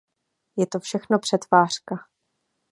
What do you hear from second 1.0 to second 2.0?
přetvářka.